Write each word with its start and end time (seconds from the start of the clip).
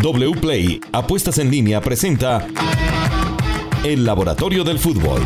WPLAY 0.00 0.80
Apuestas 0.92 1.38
en 1.38 1.50
línea 1.50 1.80
presenta 1.80 2.46
El 3.84 4.04
Laboratorio 4.04 4.62
del 4.62 4.78
Fútbol. 4.78 5.20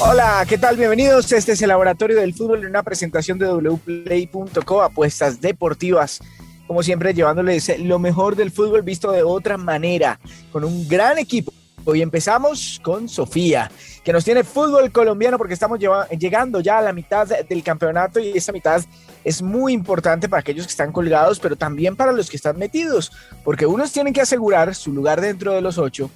Hola, 0.00 0.44
¿qué 0.48 0.58
tal? 0.58 0.76
Bienvenidos. 0.76 1.30
Este 1.30 1.52
es 1.52 1.62
el 1.62 1.68
Laboratorio 1.68 2.16
del 2.16 2.34
Fútbol 2.34 2.64
en 2.64 2.70
una 2.70 2.82
presentación 2.82 3.38
de 3.38 3.46
wplay.co, 3.46 4.82
apuestas 4.82 5.40
deportivas. 5.40 6.20
Como 6.66 6.82
siempre, 6.82 7.14
llevándoles 7.14 7.78
lo 7.78 8.00
mejor 8.00 8.34
del 8.34 8.50
fútbol 8.50 8.82
visto 8.82 9.12
de 9.12 9.22
otra 9.22 9.56
manera, 9.56 10.18
con 10.50 10.64
un 10.64 10.88
gran 10.88 11.18
equipo. 11.18 11.52
Hoy 11.84 12.02
empezamos 12.02 12.80
con 12.82 13.08
Sofía, 13.08 13.70
que 14.02 14.12
nos 14.12 14.24
tiene 14.24 14.42
fútbol 14.42 14.90
colombiano 14.90 15.38
porque 15.38 15.54
estamos 15.54 15.78
llegando 16.18 16.58
ya 16.58 16.78
a 16.78 16.82
la 16.82 16.92
mitad 16.92 17.28
del 17.28 17.62
campeonato 17.62 18.18
y 18.18 18.36
esa 18.36 18.50
mitad 18.50 18.82
es 19.26 19.42
muy 19.42 19.72
importante 19.72 20.28
para 20.28 20.40
aquellos 20.40 20.66
que 20.66 20.70
están 20.70 20.92
colgados, 20.92 21.40
pero 21.40 21.56
también 21.56 21.96
para 21.96 22.12
los 22.12 22.30
que 22.30 22.36
están 22.36 22.56
metidos, 22.58 23.10
porque 23.42 23.66
unos 23.66 23.90
tienen 23.90 24.12
que 24.12 24.20
asegurar 24.20 24.72
su 24.76 24.92
lugar 24.92 25.20
dentro 25.20 25.52
de 25.52 25.60
los 25.60 25.78
ocho 25.78 26.10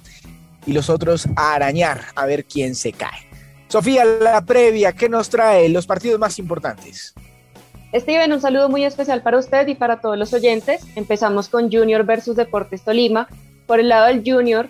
y 0.65 0.71
los 0.71 0.89
otros 0.89 1.27
a 1.35 1.53
arañar 1.55 2.05
a 2.15 2.25
ver 2.25 2.45
quién 2.45 2.73
se 2.73 2.93
cae. 2.93 3.27
Sofía, 3.67 4.05
la 4.05 4.45
previa, 4.45 4.93
¿qué 4.93 5.09
nos 5.09 5.29
trae 5.29 5.67
los 5.67 5.85
partidos 5.85 6.21
más 6.21 6.39
importantes? 6.39 7.13
Steven, 7.93 8.31
un 8.31 8.39
saludo 8.39 8.69
muy 8.69 8.85
especial 8.85 9.21
para 9.21 9.39
usted 9.39 9.67
y 9.67 9.75
para 9.75 9.99
todos 9.99 10.17
los 10.17 10.31
oyentes. 10.31 10.81
Empezamos 10.95 11.49
con 11.49 11.69
Junior 11.69 12.05
versus 12.05 12.37
Deportes 12.37 12.83
Tolima. 12.83 13.27
Por 13.67 13.81
el 13.81 13.89
lado 13.89 14.07
del 14.07 14.23
Junior, 14.25 14.69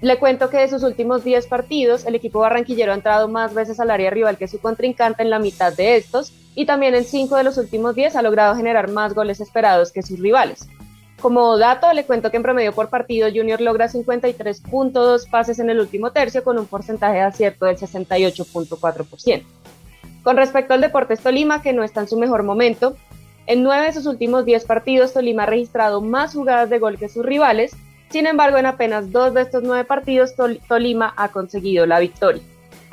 le 0.00 0.18
cuento 0.18 0.48
que 0.48 0.56
de 0.56 0.68
sus 0.68 0.82
últimos 0.84 1.22
10 1.22 1.48
partidos, 1.48 2.06
el 2.06 2.14
equipo 2.14 2.38
barranquillero 2.38 2.92
ha 2.92 2.94
entrado 2.94 3.28
más 3.28 3.52
veces 3.52 3.78
al 3.78 3.90
área 3.90 4.08
rival 4.08 4.38
que 4.38 4.48
su 4.48 4.58
contrincante 4.58 5.22
en 5.22 5.28
la 5.28 5.38
mitad 5.38 5.74
de 5.74 5.96
estos, 5.96 6.32
y 6.54 6.66
también 6.66 6.94
en 6.94 7.04
5 7.04 7.36
de 7.36 7.44
los 7.44 7.58
últimos 7.58 7.94
10 7.94 8.16
ha 8.16 8.22
logrado 8.22 8.54
generar 8.56 8.90
más 8.90 9.14
goles 9.14 9.40
esperados 9.40 9.92
que 9.92 10.02
sus 10.02 10.18
rivales. 10.18 10.68
Como 11.20 11.56
dato, 11.56 11.92
le 11.92 12.04
cuento 12.04 12.30
que 12.30 12.36
en 12.36 12.42
promedio 12.42 12.72
por 12.72 12.88
partido 12.88 13.28
Junior 13.32 13.60
logra 13.60 13.88
53.2 13.88 15.30
pases 15.30 15.58
en 15.58 15.70
el 15.70 15.78
último 15.78 16.10
tercio 16.10 16.42
con 16.42 16.58
un 16.58 16.66
porcentaje 16.66 17.14
de 17.14 17.22
acierto 17.22 17.66
del 17.66 17.76
68.4%. 17.76 19.42
Con 20.24 20.36
respecto 20.36 20.74
al 20.74 20.80
Deportes 20.80 21.20
Tolima, 21.20 21.62
que 21.62 21.72
no 21.72 21.84
está 21.84 22.00
en 22.00 22.08
su 22.08 22.18
mejor 22.18 22.42
momento, 22.42 22.96
en 23.46 23.62
9 23.62 23.86
de 23.86 23.92
sus 23.92 24.06
últimos 24.06 24.44
10 24.44 24.64
partidos 24.64 25.12
Tolima 25.12 25.44
ha 25.44 25.46
registrado 25.46 26.00
más 26.00 26.34
jugadas 26.34 26.70
de 26.70 26.78
gol 26.78 26.98
que 26.98 27.08
sus 27.08 27.24
rivales 27.24 27.76
sin 28.12 28.26
embargo, 28.26 28.58
en 28.58 28.66
apenas 28.66 29.10
dos 29.10 29.32
de 29.32 29.40
estos 29.40 29.62
nueve 29.62 29.84
partidos, 29.84 30.34
Tolima 30.68 31.14
ha 31.16 31.28
conseguido 31.28 31.86
la 31.86 31.98
victoria. 31.98 32.42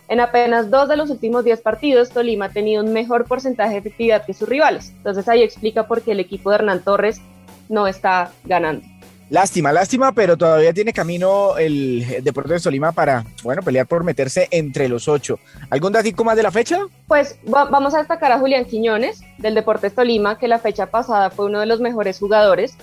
En 0.09 0.19
apenas 0.19 0.69
dos 0.69 0.89
de 0.89 0.97
los 0.97 1.09
últimos 1.09 1.45
diez 1.45 1.61
partidos, 1.61 2.09
Tolima 2.09 2.45
ha 2.45 2.49
tenido 2.49 2.83
un 2.83 2.91
mejor 2.91 3.25
porcentaje 3.25 3.73
de 3.73 3.77
efectividad 3.77 4.25
que 4.25 4.33
sus 4.33 4.49
rivales. 4.49 4.91
Entonces 4.97 5.27
ahí 5.29 5.41
explica 5.43 5.87
por 5.87 6.01
qué 6.01 6.11
el 6.11 6.19
equipo 6.19 6.49
de 6.49 6.55
Hernán 6.55 6.83
Torres 6.83 7.21
no 7.69 7.87
está 7.87 8.31
ganando. 8.43 8.85
Lástima, 9.29 9.71
lástima, 9.71 10.11
pero 10.11 10.35
todavía 10.35 10.73
tiene 10.73 10.91
camino 10.91 11.55
el 11.57 12.23
Deportes 12.23 12.53
de 12.53 12.59
Tolima 12.61 12.91
para, 12.91 13.23
bueno, 13.43 13.61
pelear 13.61 13.85
por 13.85 14.03
meterse 14.03 14.47
entre 14.49 14.89
los 14.89 15.07
ocho. 15.07 15.39
¿Algún 15.69 15.93
dato 15.93 16.23
más 16.23 16.35
de 16.35 16.41
la 16.41 16.51
fecha? 16.51 16.79
Pues 17.07 17.37
vamos 17.45 17.93
a 17.93 17.99
destacar 17.99 18.31
a 18.31 18.39
Julián 18.39 18.65
Quiñones 18.65 19.21
del 19.37 19.53
Deportes 19.53 19.93
Tolima, 19.93 20.39
que 20.39 20.47
la 20.47 20.57
fecha 20.57 20.87
pasada 20.87 21.29
fue 21.29 21.45
uno 21.45 21.59
de 21.59 21.67
los 21.67 21.79
mejores 21.79 22.17
jugadores 22.17 22.75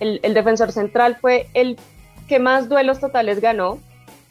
el, 0.00 0.34
defensor 0.34 0.72
central 0.72 1.16
fue 1.20 1.48
el 1.54 1.78
que 2.28 2.38
más 2.38 2.68
duelos 2.68 3.00
totales 3.00 3.40
ganó, 3.40 3.78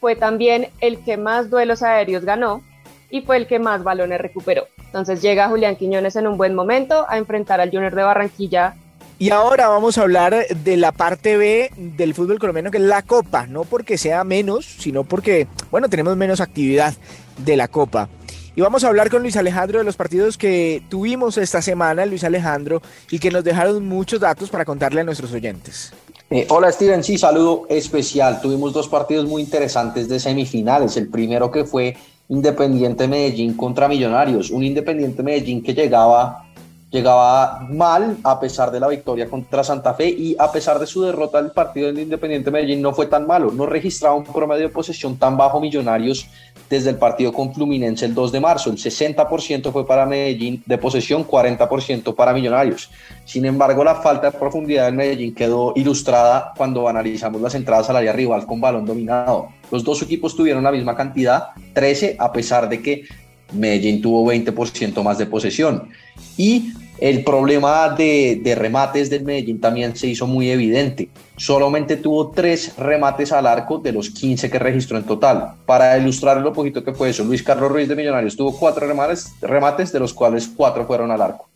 fue 0.00 0.16
también 0.16 0.68
el 0.80 0.98
que 0.98 1.16
más 1.16 1.50
duelos 1.50 1.82
aéreos 1.82 2.24
ganó 2.24 2.62
y 3.10 3.22
fue 3.22 3.36
el 3.36 3.46
que 3.46 3.58
más 3.58 3.82
balones 3.82 4.20
recuperó. 4.20 4.66
Entonces 4.78 5.22
llega 5.22 5.48
Julián 5.48 5.76
Quiñones 5.76 6.16
en 6.16 6.26
un 6.26 6.36
buen 6.36 6.54
momento 6.54 7.06
a 7.08 7.18
enfrentar 7.18 7.60
al 7.60 7.70
Junior 7.70 7.94
de 7.94 8.02
Barranquilla. 8.02 8.74
Y 9.18 9.30
ahora 9.30 9.68
vamos 9.68 9.96
a 9.96 10.02
hablar 10.02 10.46
de 10.48 10.76
la 10.76 10.92
parte 10.92 11.36
B 11.36 11.70
del 11.76 12.14
fútbol 12.14 12.38
colombiano, 12.38 12.70
que 12.70 12.78
es 12.78 12.84
la 12.84 13.02
Copa, 13.02 13.46
no 13.46 13.64
porque 13.64 13.96
sea 13.96 14.24
menos, 14.24 14.66
sino 14.66 15.04
porque, 15.04 15.46
bueno, 15.70 15.88
tenemos 15.88 16.16
menos 16.16 16.40
actividad 16.40 16.94
de 17.38 17.56
la 17.56 17.68
Copa. 17.68 18.08
Y 18.54 18.62
vamos 18.62 18.84
a 18.84 18.88
hablar 18.88 19.10
con 19.10 19.20
Luis 19.20 19.36
Alejandro 19.36 19.78
de 19.78 19.84
los 19.84 19.96
partidos 19.96 20.38
que 20.38 20.82
tuvimos 20.88 21.36
esta 21.36 21.60
semana, 21.60 22.06
Luis 22.06 22.24
Alejandro, 22.24 22.80
y 23.10 23.18
que 23.18 23.30
nos 23.30 23.44
dejaron 23.44 23.86
muchos 23.86 24.20
datos 24.20 24.48
para 24.48 24.64
contarle 24.64 25.02
a 25.02 25.04
nuestros 25.04 25.30
oyentes. 25.32 25.92
Eh, 26.28 26.44
hola 26.50 26.72
Steven, 26.72 27.04
sí, 27.04 27.18
saludo 27.18 27.66
especial. 27.68 28.40
Tuvimos 28.40 28.72
dos 28.72 28.88
partidos 28.88 29.26
muy 29.26 29.42
interesantes 29.42 30.08
de 30.08 30.18
semifinales. 30.18 30.96
El 30.96 31.08
primero 31.08 31.52
que 31.52 31.64
fue 31.64 31.96
Independiente 32.28 33.06
Medellín 33.06 33.56
contra 33.56 33.86
Millonarios, 33.86 34.50
un 34.50 34.64
Independiente 34.64 35.22
Medellín 35.22 35.62
que 35.62 35.72
llegaba 35.72 36.45
llegaba 36.90 37.66
mal 37.68 38.16
a 38.22 38.38
pesar 38.38 38.70
de 38.70 38.78
la 38.78 38.88
victoria 38.88 39.28
contra 39.28 39.64
Santa 39.64 39.94
Fe 39.94 40.08
y 40.08 40.36
a 40.38 40.50
pesar 40.52 40.78
de 40.78 40.86
su 40.86 41.02
derrota 41.02 41.38
el 41.38 41.50
partido 41.50 41.88
del 41.88 41.98
Independiente 41.98 42.50
Medellín 42.50 42.80
no 42.80 42.92
fue 42.92 43.06
tan 43.06 43.26
malo, 43.26 43.50
no 43.50 43.66
registraba 43.66 44.14
un 44.14 44.24
promedio 44.24 44.62
de 44.62 44.68
posesión 44.68 45.16
tan 45.16 45.36
bajo 45.36 45.60
Millonarios 45.60 46.28
desde 46.70 46.90
el 46.90 46.96
partido 46.96 47.32
con 47.32 47.52
Fluminense 47.54 48.06
el 48.06 48.14
2 48.14 48.32
de 48.32 48.40
marzo, 48.40 48.70
el 48.70 48.76
60% 48.76 49.72
fue 49.72 49.86
para 49.86 50.06
Medellín 50.06 50.62
de 50.66 50.78
posesión, 50.78 51.26
40% 51.26 52.14
para 52.14 52.32
Millonarios. 52.32 52.90
Sin 53.24 53.44
embargo, 53.44 53.84
la 53.84 53.96
falta 53.96 54.30
de 54.30 54.38
profundidad 54.38 54.88
en 54.88 54.96
Medellín 54.96 55.34
quedó 55.34 55.72
ilustrada 55.76 56.52
cuando 56.56 56.88
analizamos 56.88 57.40
las 57.40 57.54
entradas 57.54 57.90
al 57.90 57.96
área 57.96 58.12
rival 58.12 58.46
con 58.46 58.60
balón 58.60 58.84
dominado. 58.84 59.48
Los 59.70 59.84
dos 59.84 60.02
equipos 60.02 60.36
tuvieron 60.36 60.64
la 60.64 60.72
misma 60.72 60.96
cantidad, 60.96 61.48
13, 61.72 62.16
a 62.18 62.32
pesar 62.32 62.68
de 62.68 62.82
que 62.82 63.04
Medellín 63.52 64.02
tuvo 64.02 64.30
20% 64.30 65.02
más 65.02 65.18
de 65.18 65.26
posesión. 65.26 65.88
Y 66.36 66.72
el 66.98 67.24
problema 67.24 67.90
de, 67.90 68.54
remates 68.56 69.10
del 69.10 69.24
Medellín 69.24 69.60
también 69.60 69.94
se 69.96 70.06
hizo 70.06 70.26
muy 70.26 70.50
evidente. 70.50 71.10
Solamente 71.36 71.98
tuvo 71.98 72.30
tres 72.30 72.76
remates 72.78 73.32
al 73.32 73.46
arco 73.46 73.78
de 73.78 73.92
los 73.92 74.08
15 74.10 74.50
que 74.50 74.58
registró 74.58 74.96
en 74.96 75.04
total. 75.04 75.52
Para 75.66 75.98
ilustrar 75.98 76.38
lo 76.38 76.52
poquito 76.52 76.82
que 76.82 76.94
fue 76.94 77.10
eso, 77.10 77.24
Luis 77.24 77.42
Carlos 77.42 77.70
Ruiz 77.70 77.88
de 77.88 77.96
Millonarios 77.96 78.36
tuvo 78.36 78.56
cuatro 78.56 78.86
remates, 78.86 79.34
remates 79.42 79.92
de 79.92 80.00
los 80.00 80.14
cuales 80.14 80.48
cuatro 80.48 80.86
fueron 80.86 81.10
al 81.10 81.20
arco. 81.20 81.48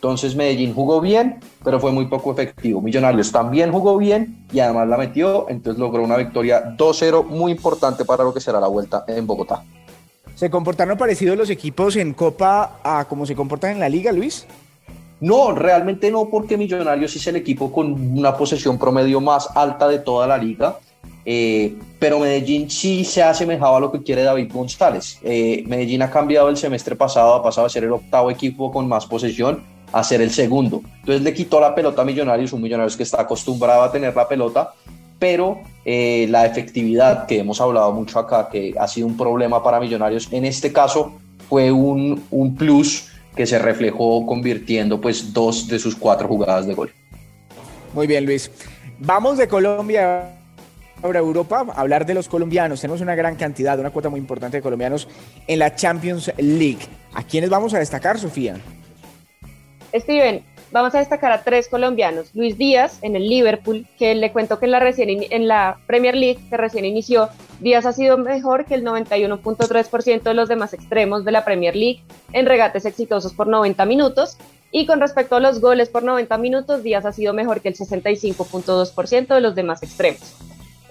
Entonces 0.00 0.34
Medellín 0.34 0.74
jugó 0.74 1.00
bien, 1.00 1.40
pero 1.62 1.78
fue 1.78 1.92
muy 1.92 2.06
poco 2.06 2.32
efectivo. 2.32 2.80
Millonarios 2.80 3.30
también 3.30 3.70
jugó 3.70 3.98
bien 3.98 4.46
y 4.50 4.58
además 4.58 4.88
la 4.88 4.96
metió, 4.96 5.46
entonces 5.50 5.78
logró 5.78 6.02
una 6.02 6.16
victoria 6.16 6.74
2-0 6.76 7.26
muy 7.26 7.52
importante 7.52 8.04
para 8.04 8.24
lo 8.24 8.32
que 8.32 8.40
será 8.40 8.58
la 8.60 8.66
vuelta 8.66 9.04
en 9.06 9.26
Bogotá. 9.26 9.62
¿Se 10.40 10.48
comportaron 10.48 10.96
parecidos 10.96 11.36
los 11.36 11.50
equipos 11.50 11.96
en 11.96 12.14
Copa 12.14 12.80
a 12.82 13.04
como 13.04 13.26
se 13.26 13.36
comportan 13.36 13.72
en 13.72 13.80
la 13.80 13.90
liga, 13.90 14.10
Luis? 14.10 14.46
No, 15.20 15.52
realmente 15.52 16.10
no, 16.10 16.30
porque 16.30 16.56
Millonarios 16.56 17.14
es 17.14 17.26
el 17.26 17.36
equipo 17.36 17.70
con 17.70 18.16
una 18.16 18.34
posesión 18.34 18.78
promedio 18.78 19.20
más 19.20 19.54
alta 19.54 19.86
de 19.86 19.98
toda 19.98 20.26
la 20.26 20.38
liga. 20.38 20.78
Eh, 21.26 21.76
pero 21.98 22.20
Medellín 22.20 22.70
sí 22.70 23.04
se 23.04 23.22
ha 23.22 23.28
asemejado 23.28 23.76
a 23.76 23.80
lo 23.80 23.92
que 23.92 24.02
quiere 24.02 24.22
David 24.22 24.50
González. 24.50 25.18
Eh, 25.22 25.62
Medellín 25.66 26.00
ha 26.00 26.10
cambiado 26.10 26.48
el 26.48 26.56
semestre 26.56 26.96
pasado, 26.96 27.34
ha 27.34 27.42
pasado 27.42 27.66
a 27.66 27.68
ser 27.68 27.84
el 27.84 27.92
octavo 27.92 28.30
equipo 28.30 28.72
con 28.72 28.88
más 28.88 29.04
posesión 29.04 29.62
a 29.92 30.02
ser 30.02 30.22
el 30.22 30.30
segundo. 30.30 30.80
Entonces 31.00 31.20
le 31.20 31.34
quitó 31.34 31.60
la 31.60 31.74
pelota 31.74 32.00
a 32.00 32.06
Millonarios, 32.06 32.54
un 32.54 32.62
Millonarios 32.62 32.96
que 32.96 33.02
está 33.02 33.20
acostumbrado 33.20 33.82
a 33.82 33.92
tener 33.92 34.16
la 34.16 34.26
pelota, 34.26 34.72
pero 35.20 35.60
eh, 35.84 36.26
la 36.28 36.46
efectividad 36.46 37.26
que 37.26 37.38
hemos 37.38 37.60
hablado 37.60 37.92
mucho 37.92 38.18
acá, 38.18 38.48
que 38.50 38.74
ha 38.76 38.88
sido 38.88 39.06
un 39.06 39.16
problema 39.16 39.62
para 39.62 39.78
Millonarios, 39.78 40.28
en 40.32 40.44
este 40.44 40.72
caso 40.72 41.12
fue 41.48 41.70
un, 41.70 42.24
un 42.32 42.56
plus 42.56 43.08
que 43.36 43.46
se 43.46 43.58
reflejó 43.58 44.26
convirtiendo 44.26 45.00
pues 45.00 45.32
dos 45.32 45.68
de 45.68 45.78
sus 45.78 45.94
cuatro 45.94 46.26
jugadas 46.26 46.66
de 46.66 46.74
gol. 46.74 46.90
Muy 47.94 48.06
bien, 48.06 48.24
Luis. 48.26 48.50
Vamos 48.98 49.38
de 49.38 49.46
Colombia 49.46 50.36
ahora 51.02 51.20
a 51.20 51.22
Europa 51.22 51.66
a 51.74 51.80
hablar 51.80 52.06
de 52.06 52.14
los 52.14 52.28
colombianos. 52.28 52.80
Tenemos 52.80 53.00
una 53.00 53.14
gran 53.14 53.36
cantidad, 53.36 53.78
una 53.78 53.90
cuota 53.90 54.08
muy 54.08 54.20
importante 54.20 54.58
de 54.58 54.62
colombianos 54.62 55.08
en 55.46 55.58
la 55.58 55.74
Champions 55.74 56.32
League. 56.38 56.80
¿A 57.14 57.22
quiénes 57.22 57.50
vamos 57.50 57.74
a 57.74 57.78
destacar, 57.78 58.18
Sofía? 58.18 58.56
Steven, 59.94 60.44
vamos 60.72 60.94
a 60.94 60.98
destacar 60.98 61.32
a 61.32 61.42
tres 61.42 61.68
colombianos. 61.68 62.34
Luis 62.34 62.56
Díaz 62.56 62.98
en 63.02 63.16
el 63.16 63.28
Liverpool, 63.28 63.86
que 63.98 64.14
le 64.14 64.32
cuento 64.32 64.58
que 64.58 64.66
en 64.66 65.48
la, 65.48 65.78
Premier 65.86 66.16
League, 66.16 66.40
que 66.48 66.56
recién 66.56 66.84
inició, 66.84 67.28
Díaz 67.60 67.86
ha 67.86 67.92
sido 67.92 68.18
mejor 68.18 68.64
que 68.64 68.74
el 68.74 68.84
91.3% 68.84 70.22
de 70.22 70.34
los 70.34 70.48
demás 70.48 70.72
extremos 70.72 71.24
de 71.24 71.32
la 71.32 71.44
Premier 71.44 71.76
League 71.76 72.02
en 72.32 72.46
regates 72.46 72.86
exitosos 72.86 73.34
por 73.34 73.46
90 73.46 73.84
minutos. 73.86 74.36
Y 74.72 74.86
con 74.86 75.00
respecto 75.00 75.36
a 75.36 75.40
los 75.40 75.60
goles 75.60 75.88
por 75.88 76.04
90 76.04 76.38
minutos, 76.38 76.82
Díaz 76.82 77.04
ha 77.04 77.12
sido 77.12 77.34
mejor 77.34 77.60
que 77.60 77.68
el 77.68 77.76
65.2% 77.76 79.34
de 79.34 79.40
los 79.40 79.54
demás 79.54 79.82
extremos. 79.82 80.36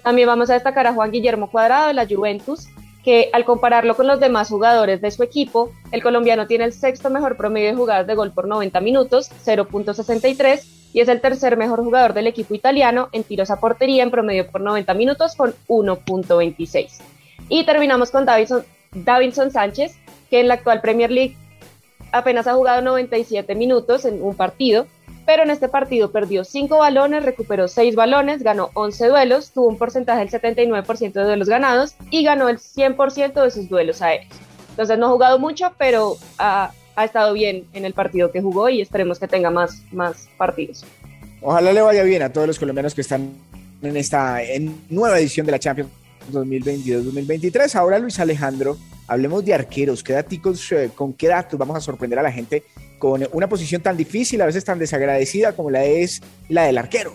También 0.02 0.28
vamos 0.28 0.50
a 0.50 0.54
destacar 0.54 0.86
a 0.86 0.92
Juan 0.92 1.10
Guillermo 1.10 1.50
Cuadrado 1.50 1.88
de 1.88 1.94
la 1.94 2.06
Juventus, 2.06 2.68
que 3.04 3.30
al 3.32 3.44
compararlo 3.44 3.96
con 3.96 4.06
los 4.06 4.20
demás 4.20 4.48
jugadores 4.48 5.00
de 5.00 5.10
su 5.10 5.22
equipo, 5.22 5.72
el 5.90 6.02
colombiano 6.02 6.46
tiene 6.46 6.64
el 6.64 6.72
sexto 6.72 7.10
mejor 7.10 7.36
promedio 7.36 7.68
de 7.68 7.76
jugadas 7.76 8.06
de 8.06 8.14
gol 8.14 8.32
por 8.32 8.46
90 8.46 8.80
minutos, 8.80 9.30
0.63, 9.44 10.62
y 10.92 11.00
es 11.00 11.08
el 11.08 11.20
tercer 11.20 11.56
mejor 11.56 11.82
jugador 11.82 12.14
del 12.14 12.26
equipo 12.26 12.54
italiano 12.54 13.08
en 13.12 13.24
tiros 13.24 13.50
a 13.50 13.60
portería 13.60 14.02
en 14.02 14.10
promedio 14.10 14.46
por 14.50 14.60
90 14.60 14.92
minutos 14.94 15.34
con 15.34 15.54
1.26. 15.68 17.00
Y 17.48 17.64
terminamos 17.64 18.10
con 18.10 18.26
Davidson, 18.26 18.64
Davinson 18.92 19.50
Sánchez, 19.50 19.96
que 20.28 20.40
en 20.40 20.48
la 20.48 20.54
actual 20.54 20.80
Premier 20.80 21.10
League 21.10 21.36
apenas 22.12 22.46
ha 22.46 22.54
jugado 22.54 22.82
97 22.82 23.54
minutos 23.54 24.04
en 24.04 24.22
un 24.22 24.34
partido, 24.34 24.86
pero 25.30 25.44
en 25.44 25.50
este 25.50 25.68
partido 25.68 26.10
perdió 26.10 26.42
5 26.42 26.76
balones, 26.76 27.24
recuperó 27.24 27.68
6 27.68 27.94
balones, 27.94 28.42
ganó 28.42 28.70
11 28.74 29.06
duelos, 29.06 29.52
tuvo 29.52 29.68
un 29.68 29.78
porcentaje 29.78 30.18
del 30.18 30.28
79% 30.28 31.12
de 31.12 31.22
duelos 31.22 31.48
ganados 31.48 31.94
y 32.10 32.24
ganó 32.24 32.48
el 32.48 32.58
100% 32.58 33.44
de 33.44 33.50
sus 33.52 33.68
duelos 33.68 34.02
aéreos. 34.02 34.32
Entonces 34.70 34.98
no 34.98 35.06
ha 35.06 35.10
jugado 35.10 35.38
mucho, 35.38 35.72
pero 35.78 36.16
ha, 36.36 36.72
ha, 36.96 37.04
estado 37.04 37.32
bien 37.32 37.64
en 37.74 37.84
el 37.84 37.94
partido 37.94 38.32
que 38.32 38.42
jugó 38.42 38.70
y 38.70 38.80
esperemos 38.80 39.20
que 39.20 39.28
tenga 39.28 39.50
más, 39.50 39.82
más 39.92 40.28
partidos. 40.36 40.84
Ojalá 41.40 41.72
le 41.72 41.80
vaya 41.80 42.02
bien 42.02 42.22
a 42.22 42.32
todos 42.32 42.48
los 42.48 42.58
colombianos 42.58 42.92
que 42.92 43.02
están 43.02 43.30
en 43.82 43.96
esta 43.96 44.42
en 44.42 44.82
nueva 44.88 45.20
edición 45.20 45.46
de 45.46 45.52
la 45.52 45.60
Champions 45.60 45.90
2022-2023. 46.32 47.72
Ahora 47.76 48.00
Luis 48.00 48.18
Alejandro, 48.18 48.78
hablemos 49.10 49.44
de 49.44 49.52
arqueros. 49.52 50.02
¿Qué 50.02 50.12
datos, 50.12 50.72
eh, 50.72 50.90
¿Con 50.94 51.12
qué 51.12 51.28
datos 51.28 51.58
vamos 51.58 51.76
a 51.76 51.80
sorprender 51.80 52.18
a 52.18 52.22
la 52.22 52.32
gente 52.32 52.62
con 52.98 53.26
una 53.32 53.48
posición 53.48 53.82
tan 53.82 53.96
difícil, 53.96 54.40
a 54.40 54.46
veces 54.46 54.64
tan 54.64 54.78
desagradecida 54.78 55.52
como 55.52 55.68
la 55.68 55.84
es 55.84 56.22
la 56.48 56.64
del 56.64 56.78
arquero? 56.78 57.14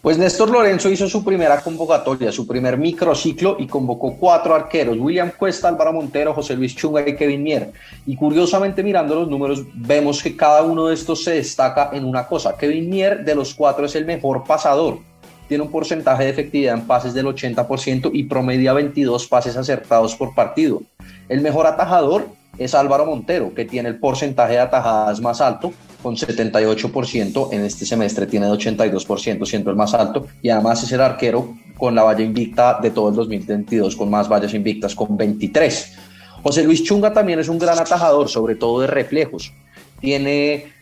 Pues 0.00 0.16
Néstor 0.16 0.48
Lorenzo 0.48 0.88
hizo 0.90 1.08
su 1.08 1.24
primera 1.24 1.60
convocatoria, 1.60 2.30
su 2.30 2.46
primer 2.46 2.78
microciclo 2.78 3.56
y 3.58 3.66
convocó 3.66 4.16
cuatro 4.16 4.54
arqueros, 4.54 4.96
William 4.96 5.32
Cuesta, 5.36 5.66
Álvaro 5.66 5.92
Montero, 5.92 6.32
José 6.32 6.54
Luis 6.54 6.76
Chunga 6.76 7.06
y 7.06 7.16
Kevin 7.16 7.42
Mier. 7.42 7.72
Y 8.06 8.14
curiosamente 8.14 8.84
mirando 8.84 9.16
los 9.16 9.28
números 9.28 9.64
vemos 9.74 10.22
que 10.22 10.36
cada 10.36 10.62
uno 10.62 10.86
de 10.86 10.94
estos 10.94 11.24
se 11.24 11.32
destaca 11.32 11.90
en 11.92 12.04
una 12.04 12.28
cosa. 12.28 12.56
Kevin 12.56 12.88
Mier 12.88 13.24
de 13.24 13.34
los 13.34 13.54
cuatro 13.54 13.86
es 13.86 13.96
el 13.96 14.06
mejor 14.06 14.44
pasador, 14.44 15.00
tiene 15.48 15.64
un 15.64 15.70
porcentaje 15.70 16.24
de 16.24 16.30
efectividad 16.30 16.74
en 16.74 16.86
pases 16.86 17.14
del 17.14 17.26
80% 17.26 18.10
y 18.12 18.24
promedia 18.24 18.72
22 18.74 19.26
pases 19.26 19.56
acertados 19.56 20.14
por 20.14 20.34
partido. 20.34 20.82
El 21.28 21.40
mejor 21.40 21.66
atajador 21.66 22.28
es 22.58 22.74
Álvaro 22.74 23.06
Montero, 23.06 23.54
que 23.54 23.64
tiene 23.64 23.88
el 23.88 23.98
porcentaje 23.98 24.54
de 24.54 24.60
atajadas 24.60 25.20
más 25.20 25.40
alto, 25.40 25.72
con 26.02 26.16
78%, 26.16 27.52
en 27.52 27.64
este 27.64 27.84
semestre 27.84 28.26
tiene 28.26 28.46
de 28.46 28.52
82%, 28.52 29.46
siendo 29.46 29.70
el 29.70 29.76
más 29.76 29.94
alto, 29.94 30.26
y 30.42 30.50
además 30.50 30.82
es 30.82 30.92
el 30.92 31.00
arquero 31.00 31.54
con 31.76 31.94
la 31.94 32.02
valla 32.02 32.24
invicta 32.24 32.78
de 32.80 32.90
todo 32.90 33.08
el 33.08 33.14
2022, 33.14 33.96
con 33.96 34.10
más 34.10 34.28
vallas 34.28 34.54
invictas, 34.54 34.94
con 34.94 35.16
23. 35.16 35.98
José 36.42 36.64
Luis 36.64 36.84
Chunga 36.84 37.12
también 37.12 37.38
es 37.38 37.48
un 37.48 37.58
gran 37.58 37.78
atajador, 37.78 38.28
sobre 38.28 38.54
todo 38.54 38.80
de 38.80 38.86
reflejos. 38.86 39.52
Tiene 40.00 40.77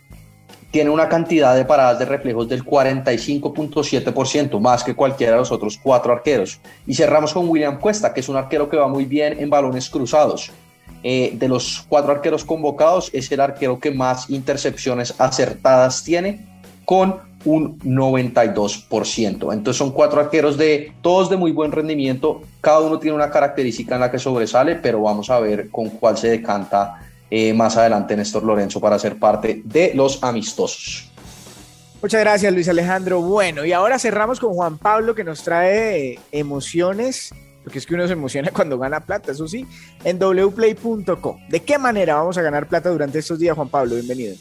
tiene 0.71 0.91
una 0.91 1.09
cantidad 1.09 1.55
de 1.55 1.65
paradas 1.65 1.99
de 1.99 2.05
reflejos 2.05 2.49
del 2.49 2.65
45.7%, 2.65 4.61
más 4.61 4.85
que 4.85 4.95
cualquiera 4.95 5.33
de 5.33 5.39
los 5.39 5.53
otros 5.53 5.79
cuatro 5.83 6.13
arqueros. 6.13 6.61
Y 6.87 6.95
cerramos 6.95 7.33
con 7.33 7.49
William 7.49 7.79
Cuesta, 7.79 8.13
que 8.13 8.21
es 8.21 8.29
un 8.29 8.37
arquero 8.37 8.69
que 8.69 8.77
va 8.77 8.89
muy 8.89 9.05
bien 9.05 9.39
en 9.39 9.49
balones 9.49 9.89
cruzados. 9.89 10.51
Eh, 11.03 11.33
de 11.35 11.49
los 11.49 11.85
cuatro 11.89 12.13
arqueros 12.13 12.45
convocados, 12.45 13.11
es 13.13 13.31
el 13.31 13.41
arquero 13.41 13.79
que 13.79 13.91
más 13.91 14.29
intercepciones 14.29 15.15
acertadas 15.19 16.03
tiene, 16.03 16.45
con 16.85 17.21
un 17.45 17.79
92%. 17.79 19.53
Entonces 19.53 19.77
son 19.77 19.93
cuatro 19.93 20.21
arqueros 20.21 20.59
de 20.59 20.93
todos 21.01 21.31
de 21.31 21.37
muy 21.37 21.53
buen 21.53 21.71
rendimiento, 21.71 22.43
cada 22.61 22.81
uno 22.81 22.99
tiene 22.99 23.17
una 23.17 23.31
característica 23.31 23.95
en 23.95 24.01
la 24.01 24.11
que 24.11 24.19
sobresale, 24.19 24.77
pero 24.77 25.01
vamos 25.03 25.31
a 25.31 25.39
ver 25.39 25.71
con 25.71 25.91
cuál 25.91 26.19
se 26.19 26.29
decanta 26.29 27.01
eh, 27.31 27.53
más 27.53 27.77
adelante 27.77 28.17
Néstor 28.17 28.45
Lorenzo 28.45 28.81
para 28.81 28.99
ser 28.99 29.19
parte 29.19 29.63
de 29.65 29.93
los 29.95 30.23
amistosos. 30.23 31.11
Muchas 32.03 32.21
gracias 32.21 32.53
Luis 32.53 32.69
Alejandro. 32.69 33.21
Bueno, 33.21 33.65
y 33.65 33.73
ahora 33.73 33.99
cerramos 33.99 34.39
con 34.39 34.55
Juan 34.55 34.79
Pablo 34.79 35.15
que 35.15 35.25
nos 35.25 35.43
trae 35.43 36.21
emociones, 36.31 37.35
porque 37.65 37.79
es 37.79 37.87
que 37.87 37.95
uno 37.95 38.07
se 38.07 38.13
emociona 38.13 38.51
cuando 38.55 38.79
gana 38.79 39.01
plata, 39.01 39.33
eso 39.33 39.49
sí, 39.49 39.67
en 40.05 40.19
wplay.com. 40.19 41.39
¿De 41.49 41.61
qué 41.61 41.79
manera 41.79 42.15
vamos 42.17 42.39
a 42.39 42.43
ganar 42.43 42.69
plata 42.69 42.91
durante 42.91 43.19
estos 43.19 43.39
días, 43.39 43.57
Juan 43.57 43.69
Pablo? 43.69 43.95
Bienvenido. 43.95 44.37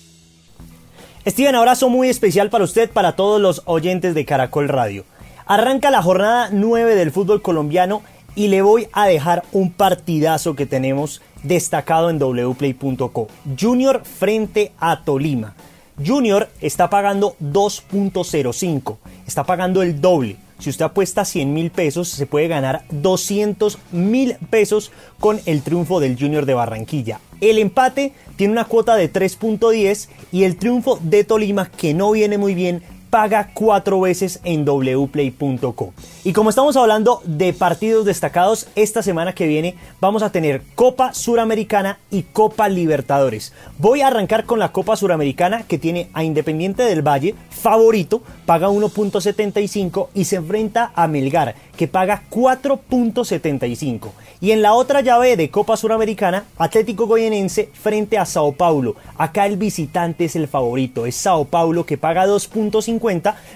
Steven, 1.25 1.55
abrazo 1.55 1.89
muy 1.89 2.09
especial 2.09 2.51
para 2.51 2.65
usted, 2.65 2.87
para 2.91 3.15
todos 3.15 3.41
los 3.41 3.63
oyentes 3.65 4.13
de 4.13 4.25
Caracol 4.25 4.69
Radio. 4.69 5.05
Arranca 5.47 5.89
la 5.89 6.03
jornada 6.03 6.49
9 6.51 6.93
del 6.93 7.11
fútbol 7.11 7.41
colombiano 7.41 8.03
y 8.35 8.49
le 8.49 8.61
voy 8.61 8.89
a 8.93 9.07
dejar 9.07 9.43
un 9.51 9.71
partidazo 9.71 10.55
que 10.55 10.67
tenemos 10.67 11.21
destacado 11.47 12.09
en 12.09 12.19
wplay.co. 12.19 13.27
Junior 13.59 14.03
frente 14.03 14.71
a 14.79 15.03
Tolima. 15.03 15.55
Junior 16.03 16.49
está 16.59 16.89
pagando 16.89 17.35
2.05, 17.41 18.97
está 19.25 19.45
pagando 19.45 19.81
el 19.81 20.01
doble. 20.01 20.37
Si 20.59 20.69
usted 20.69 20.85
apuesta 20.85 21.25
100 21.25 21.53
mil 21.53 21.71
pesos, 21.71 22.09
se 22.09 22.25
puede 22.25 22.47
ganar 22.47 22.83
200 22.89 23.77
mil 23.91 24.35
pesos 24.49 24.91
con 25.19 25.39
el 25.45 25.61
triunfo 25.61 25.99
del 25.99 26.17
Junior 26.17 26.45
de 26.45 26.53
Barranquilla. 26.53 27.19
El 27.41 27.59
empate 27.59 28.13
tiene 28.37 28.53
una 28.53 28.65
cuota 28.65 28.95
de 28.95 29.11
3.10 29.11 30.07
y 30.31 30.43
el 30.43 30.55
triunfo 30.55 30.97
de 31.01 31.23
Tolima, 31.23 31.69
que 31.69 31.93
no 31.93 32.11
viene 32.11 32.37
muy 32.37 32.55
bien, 32.55 32.81
paga 33.15 33.51
cuatro 33.53 34.01
veces 34.01 34.41
en 34.43 34.65
wplay.co. 34.65 35.93
Y 36.25 36.33
como 36.33 36.49
estamos 36.49 36.75
hablando 36.75 37.21
de 37.23 37.53
partidos 37.53 38.03
destacados, 38.03 38.67
esta 38.75 39.01
semana 39.01 39.33
que 39.33 39.47
viene 39.47 39.75
vamos 40.01 40.21
a 40.21 40.33
tener 40.33 40.63
Copa 40.75 41.13
Suramericana 41.13 41.97
y 42.11 42.23
Copa 42.23 42.67
Libertadores. 42.67 43.53
Voy 43.77 44.01
a 44.01 44.07
arrancar 44.07 44.43
con 44.43 44.59
la 44.59 44.73
Copa 44.73 44.97
Suramericana 44.97 45.63
que 45.63 45.77
tiene 45.77 46.09
a 46.11 46.25
Independiente 46.25 46.83
del 46.83 47.07
Valle, 47.07 47.35
favorito, 47.49 48.21
paga 48.45 48.67
1.75 48.67 50.09
y 50.13 50.25
se 50.25 50.35
enfrenta 50.35 50.91
a 50.93 51.07
Melgar, 51.07 51.55
que 51.77 51.87
paga 51.87 52.23
4.75. 52.29 54.09
Y 54.41 54.51
en 54.51 54.61
la 54.61 54.73
otra 54.73 55.01
llave 55.01 55.37
de 55.37 55.49
Copa 55.49 55.77
Suramericana, 55.77 56.43
Atlético 56.57 57.07
Goyenense 57.07 57.69
frente 57.73 58.17
a 58.17 58.25
Sao 58.25 58.51
Paulo. 58.51 58.95
Acá 59.17 59.45
el 59.45 59.55
visitante 59.55 60.25
es 60.25 60.35
el 60.35 60.47
favorito, 60.47 61.05
es 61.05 61.15
Sao 61.15 61.45
Paulo 61.45 61.85
que 61.85 61.97
paga 61.97 62.27
2.50, 62.27 63.04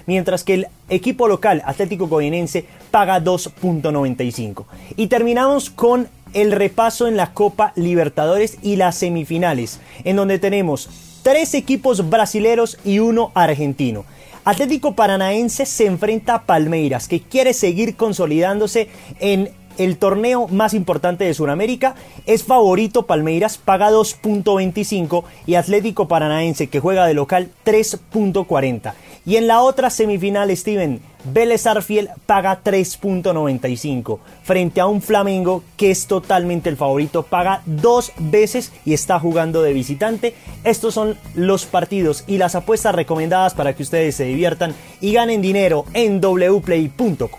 mientras 0.06 0.44
que 0.44 0.54
el 0.54 0.66
equipo 0.88 1.28
local 1.28 1.62
Atlético 1.64 2.08
Goyenense 2.08 2.64
paga 2.90 3.20
2.95. 3.20 4.64
Y 4.96 5.06
terminamos 5.08 5.70
con 5.70 6.08
el 6.32 6.52
repaso 6.52 7.08
en 7.08 7.16
la 7.16 7.32
Copa 7.32 7.72
Libertadores 7.76 8.58
y 8.62 8.76
las 8.76 8.96
semifinales, 8.96 9.80
en 10.04 10.16
donde 10.16 10.38
tenemos 10.38 10.88
tres 11.22 11.54
equipos 11.54 12.08
brasileros 12.08 12.78
y 12.84 12.98
uno 12.98 13.32
argentino. 13.34 14.04
Atlético 14.44 14.94
Paranaense 14.94 15.66
se 15.66 15.86
enfrenta 15.86 16.34
a 16.34 16.46
Palmeiras, 16.46 17.08
que 17.08 17.20
quiere 17.20 17.52
seguir 17.52 17.96
consolidándose 17.96 18.88
en 19.18 19.50
el 19.76 19.96
torneo 19.98 20.48
más 20.48 20.74
importante 20.74 21.24
de 21.24 21.34
Sudamérica. 21.34 21.94
Es 22.26 22.44
favorito 22.44 23.06
Palmeiras, 23.06 23.58
paga 23.58 23.90
2.25 23.90 25.24
y 25.46 25.54
Atlético 25.54 26.08
Paranaense 26.08 26.68
que 26.68 26.80
juega 26.80 27.06
de 27.06 27.14
local 27.14 27.50
3.40. 27.64 28.92
Y 29.30 29.36
en 29.36 29.46
la 29.46 29.60
otra 29.60 29.90
semifinal, 29.90 30.50
Steven, 30.56 31.00
Vélez 31.22 31.64
Arfiel 31.68 32.10
paga 32.26 32.64
3.95 32.64 34.18
frente 34.42 34.80
a 34.80 34.88
un 34.88 35.00
Flamengo 35.00 35.62
que 35.76 35.92
es 35.92 36.08
totalmente 36.08 36.68
el 36.68 36.76
favorito, 36.76 37.22
paga 37.22 37.62
dos 37.64 38.10
veces 38.18 38.72
y 38.84 38.92
está 38.92 39.20
jugando 39.20 39.62
de 39.62 39.72
visitante. 39.72 40.34
Estos 40.64 40.94
son 40.94 41.16
los 41.36 41.64
partidos 41.64 42.24
y 42.26 42.38
las 42.38 42.56
apuestas 42.56 42.92
recomendadas 42.92 43.54
para 43.54 43.72
que 43.76 43.84
ustedes 43.84 44.16
se 44.16 44.24
diviertan 44.24 44.74
y 45.00 45.12
ganen 45.12 45.40
dinero 45.40 45.84
en 45.94 46.20
wplay.com. 46.20 47.30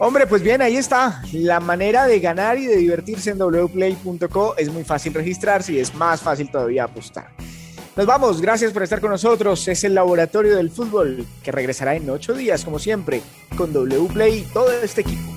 Hombre, 0.00 0.26
pues 0.26 0.42
bien, 0.42 0.62
ahí 0.62 0.78
está. 0.78 1.22
La 1.32 1.60
manera 1.60 2.06
de 2.06 2.18
ganar 2.18 2.58
y 2.58 2.66
de 2.66 2.78
divertirse 2.78 3.30
en 3.30 3.38
wplay.co 3.38 4.56
es 4.56 4.68
muy 4.68 4.82
fácil 4.82 5.14
registrarse 5.14 5.74
y 5.74 5.78
es 5.78 5.94
más 5.94 6.20
fácil 6.20 6.50
todavía 6.50 6.82
apostar. 6.82 7.28
Nos 7.94 8.06
vamos, 8.06 8.40
gracias 8.40 8.72
por 8.72 8.82
estar 8.82 9.00
con 9.00 9.10
nosotros. 9.10 9.68
Es 9.68 9.84
el 9.84 9.94
Laboratorio 9.94 10.56
del 10.56 10.70
Fútbol 10.70 11.26
que 11.42 11.52
regresará 11.52 11.94
en 11.94 12.08
ocho 12.08 12.32
días, 12.32 12.64
como 12.64 12.78
siempre, 12.78 13.22
con 13.56 13.70
Wplay 13.74 14.38
y 14.38 14.42
todo 14.44 14.72
este 14.72 15.02
equipo. 15.02 15.31